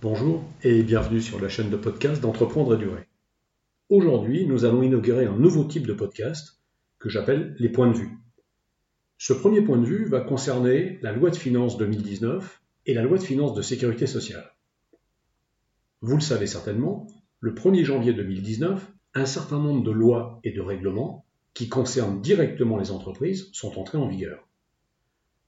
[0.00, 3.08] Bonjour et bienvenue sur la chaîne de podcast d'Entreprendre et Durer.
[3.88, 6.62] Aujourd'hui, nous allons inaugurer un nouveau type de podcast
[7.00, 8.16] que j'appelle les points de vue.
[9.16, 13.18] Ce premier point de vue va concerner la loi de finances 2019 et la loi
[13.18, 14.54] de finances de sécurité sociale.
[16.00, 17.08] Vous le savez certainement,
[17.40, 22.78] le 1er janvier 2019, un certain nombre de lois et de règlements qui concernent directement
[22.78, 24.46] les entreprises sont entrés en vigueur.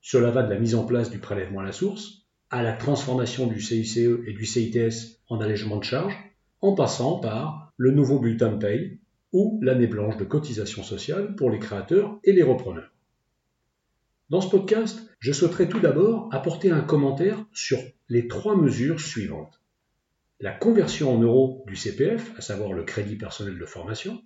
[0.00, 2.19] Cela va de la mise en place du prélèvement à la source
[2.50, 6.18] à la transformation du CICE et du CITS en allègement de charges,
[6.60, 8.98] en passant par le nouveau bulletin de paye
[9.32, 12.92] ou l'année blanche de cotisation sociale pour les créateurs et les repreneurs.
[14.28, 17.78] Dans ce podcast, je souhaiterais tout d'abord apporter un commentaire sur
[18.08, 19.60] les trois mesures suivantes.
[20.40, 24.22] La conversion en euros du CPF, à savoir le crédit personnel de formation,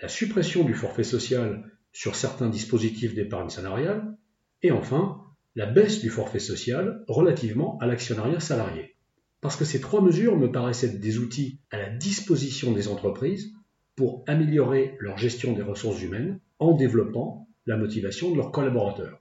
[0.00, 4.16] la suppression du forfait social sur certains dispositifs d'épargne salariale,
[4.62, 5.22] et enfin
[5.54, 8.96] la baisse du forfait social relativement à l'actionnariat salarié.
[9.40, 13.52] Parce que ces trois mesures me paraissent être des outils à la disposition des entreprises
[13.96, 19.20] pour améliorer leur gestion des ressources humaines en développant la motivation de leurs collaborateurs.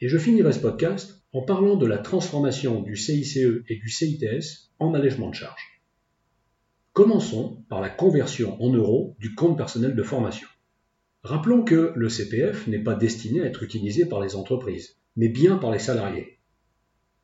[0.00, 3.36] Et je finirai ce podcast en parlant de la transformation du CICE
[3.68, 5.80] et du CITS en allègement de charges.
[6.92, 10.48] Commençons par la conversion en euros du compte personnel de formation.
[11.22, 15.56] Rappelons que le CPF n'est pas destiné à être utilisé par les entreprises mais bien
[15.56, 16.38] par les salariés.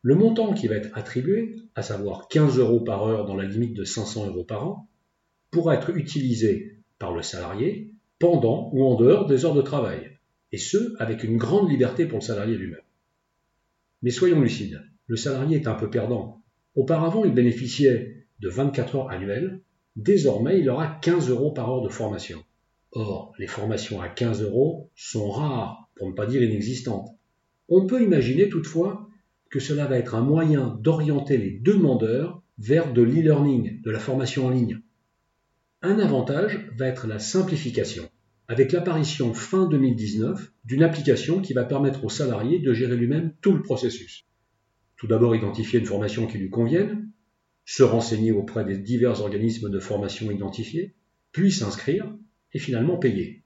[0.03, 3.75] Le montant qui va être attribué, à savoir 15 euros par heure dans la limite
[3.75, 4.89] de 500 euros par an,
[5.51, 10.19] pourra être utilisé par le salarié pendant ou en dehors des heures de travail,
[10.53, 12.81] et ce, avec une grande liberté pour le salarié lui-même.
[14.03, 16.43] Mais soyons lucides, le salarié est un peu perdant.
[16.75, 19.61] Auparavant, il bénéficiait de 24 heures annuelles,
[19.97, 22.43] désormais il aura 15 euros par heure de formation.
[23.01, 27.09] Or, les formations à 15 euros sont rares, pour ne pas dire inexistantes.
[27.69, 29.09] On peut imaginer toutefois
[29.51, 34.47] que cela va être un moyen d'orienter les demandeurs vers de l'e-learning, de la formation
[34.47, 34.81] en ligne.
[35.81, 38.11] Un avantage va être la simplification,
[38.49, 43.53] avec l'apparition fin 2019 d'une application qui va permettre au salarié de gérer lui-même tout
[43.53, 44.27] le processus.
[44.97, 47.13] Tout d'abord identifier une formation qui lui convienne,
[47.65, 50.97] se renseigner auprès des divers organismes de formation identifiés,
[51.31, 52.13] puis s'inscrire
[52.55, 53.43] et finalement payer.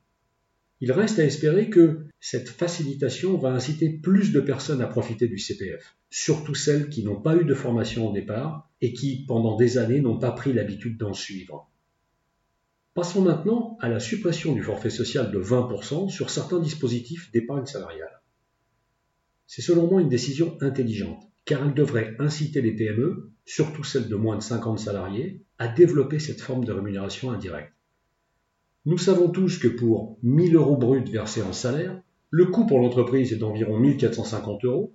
[0.81, 5.39] Il reste à espérer que cette facilitation va inciter plus de personnes à profiter du
[5.39, 9.79] CPF, surtout celles qui n'ont pas eu de formation au départ et qui, pendant des
[9.79, 11.71] années, n'ont pas pris l'habitude d'en suivre.
[12.95, 18.21] Passons maintenant à la suppression du forfait social de 20% sur certains dispositifs d'épargne salariale.
[19.47, 24.17] C'est selon moi une décision intelligente, car elle devrait inciter les PME, surtout celles de
[24.17, 27.72] moins de 50 salariés, à développer cette forme de rémunération indirecte.
[28.85, 33.33] Nous savons tous que pour 1000 euros bruts versés en salaire, le coût pour l'entreprise
[33.33, 34.93] est d'environ 1450 euros,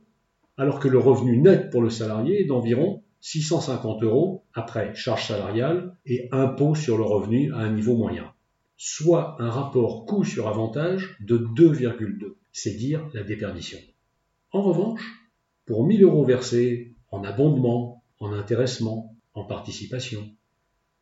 [0.58, 5.96] alors que le revenu net pour le salarié est d'environ 650 euros après charges salariales
[6.06, 8.34] et impôts sur le revenu à un niveau moyen,
[8.76, 13.80] soit un rapport coût sur avantage de 2,2, c'est dire la déperdition.
[14.52, 15.32] En revanche,
[15.66, 20.28] pour 1000 euros versés en abondement, en intéressement, en participation,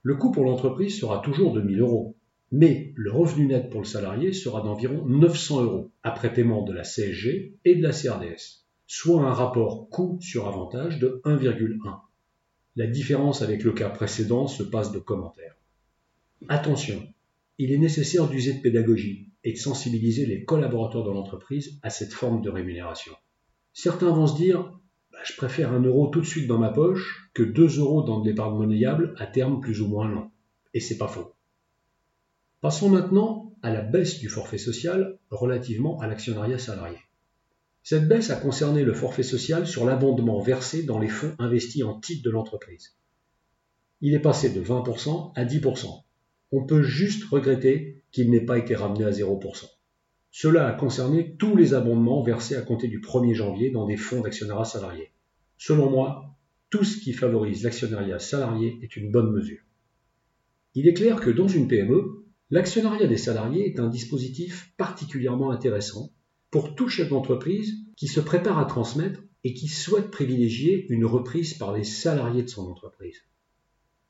[0.04, 2.16] le coût pour l'entreprise sera toujours de 1000 euros,
[2.52, 6.84] mais le revenu net pour le salarié sera d'environ 900 euros après paiement de la
[6.84, 12.00] CSG et de la CRDS, soit un rapport coût sur avantage de 1,1.
[12.76, 15.56] La différence avec le cas précédent se passe de commentaires.
[16.50, 17.02] Attention,
[17.58, 22.14] il est nécessaire d'user de pédagogie et de sensibiliser les collaborateurs de l'entreprise à cette
[22.14, 23.14] forme de rémunération.
[23.74, 24.74] Certains vont se dire
[25.12, 28.20] bah, je préfère un euro tout de suite dans ma poche que 2 euros dans
[28.20, 30.30] de l'épargne monnayable à terme plus ou moins long.
[30.74, 31.35] Et c'est pas faux.
[32.66, 36.98] Passons maintenant à la baisse du forfait social relativement à l'actionnariat salarié.
[37.84, 42.00] Cette baisse a concerné le forfait social sur l'abondement versé dans les fonds investis en
[42.00, 42.98] titre de l'entreprise.
[44.02, 46.06] Il est passé de 20% à 10%.
[46.54, 49.66] On peut juste regretter qu'il n'ait pas été ramené à 0%.
[50.32, 54.22] Cela a concerné tous les abondements versés à compter du 1er janvier dans des fonds
[54.22, 55.12] d'actionnariat salarié.
[55.60, 56.36] Selon moi,
[56.72, 59.62] tout ce qui favorise l'actionnariat salarié est une bonne mesure.
[60.74, 66.12] Il est clair que dans une PME, L'actionnariat des salariés est un dispositif particulièrement intéressant
[66.52, 71.56] pour tout chef d'entreprise qui se prépare à transmettre et qui souhaite privilégier une reprise
[71.56, 73.18] par les salariés de son entreprise.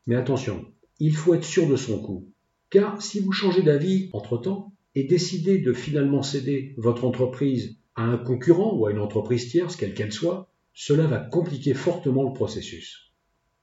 [0.06, 0.66] Mais attention,
[1.00, 2.32] il faut être sûr de son coup,
[2.70, 8.18] car si vous changez d'avis entre-temps et décidez de finalement céder votre entreprise à un
[8.18, 13.14] concurrent ou à une entreprise tierce, quelle qu'elle soit, cela va compliquer fortement le processus.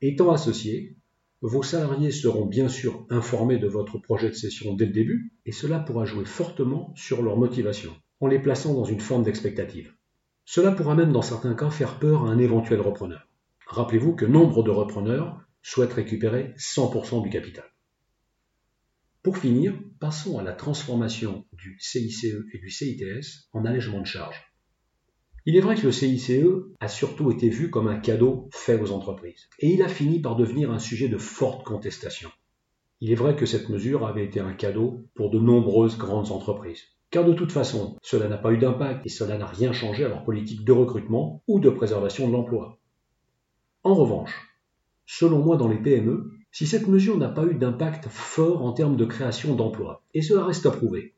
[0.01, 0.97] Étant associé,
[1.43, 5.51] vos salariés seront bien sûr informés de votre projet de session dès le début, et
[5.51, 9.93] cela pourra jouer fortement sur leur motivation, en les plaçant dans une forme d'expectative.
[10.45, 13.29] Cela pourra même dans certains cas faire peur à un éventuel repreneur.
[13.67, 17.65] Rappelez-vous que nombre de repreneurs souhaitent récupérer 100% du capital.
[19.23, 24.52] Pour finir, passons à la transformation du CICE et du CITS en allègement de charges.
[25.45, 26.31] Il est vrai que le CICE
[26.79, 30.37] a surtout été vu comme un cadeau fait aux entreprises, et il a fini par
[30.37, 32.31] devenir un sujet de forte contestation.
[33.01, 36.85] Il est vrai que cette mesure avait été un cadeau pour de nombreuses grandes entreprises,
[37.11, 40.09] car de toute façon, cela n'a pas eu d'impact et cela n'a rien changé à
[40.09, 42.79] leur politique de recrutement ou de préservation de l'emploi.
[43.83, 44.57] En revanche,
[45.07, 48.97] selon moi dans les PME, si cette mesure n'a pas eu d'impact fort en termes
[48.97, 51.17] de création d'emplois, et cela reste à prouver,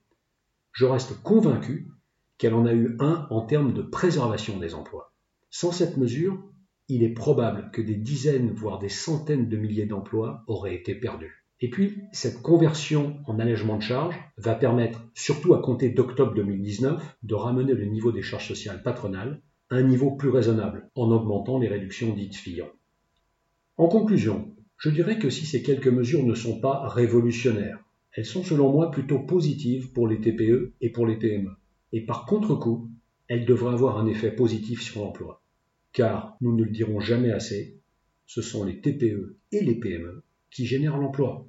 [0.73, 1.91] je reste convaincu
[2.38, 5.12] qu'elle en a eu un en termes de préservation des emplois.
[5.50, 6.42] Sans cette mesure,
[6.88, 11.44] il est probable que des dizaines, voire des centaines de milliers d'emplois auraient été perdus.
[11.60, 17.16] Et puis, cette conversion en allègement de charges va permettre, surtout à compter d'octobre 2019,
[17.22, 19.40] de ramener le niveau des charges sociales patronales
[19.70, 22.69] à un niveau plus raisonnable, en augmentant les réductions dites Fillon.
[23.76, 27.78] En conclusion, je dirais que si ces quelques mesures ne sont pas révolutionnaires,
[28.12, 31.50] elles sont selon moi plutôt positives pour les TPE et pour les PME.
[31.94, 32.91] Et par contre-coup,
[33.29, 35.41] elles devraient avoir un effet positif sur l'emploi.
[35.93, 37.79] Car, nous ne le dirons jamais assez,
[38.26, 41.46] ce sont les TPE et les PME qui génèrent l'emploi.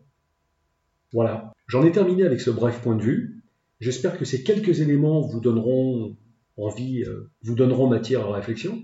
[1.13, 3.41] Voilà, j'en ai terminé avec ce bref point de vue.
[3.79, 6.15] J'espère que ces quelques éléments vous donneront
[6.57, 8.83] envie, euh, vous donneront matière à réflexion.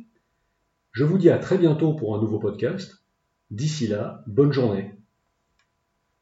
[0.93, 3.03] Je vous dis à très bientôt pour un nouveau podcast.
[3.51, 4.95] D'ici là, bonne journée.